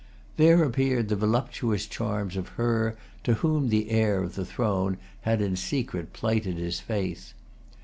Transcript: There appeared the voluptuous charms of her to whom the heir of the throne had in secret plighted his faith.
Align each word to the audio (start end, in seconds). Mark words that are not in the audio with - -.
There 0.37 0.63
appeared 0.63 1.09
the 1.09 1.15
voluptuous 1.15 1.85
charms 1.85 2.35
of 2.35 2.47
her 2.57 2.97
to 3.23 3.35
whom 3.35 3.69
the 3.69 3.91
heir 3.91 4.23
of 4.23 4.33
the 4.33 4.45
throne 4.45 4.97
had 5.21 5.43
in 5.43 5.55
secret 5.55 6.11
plighted 6.11 6.57
his 6.57 6.79
faith. 6.79 7.35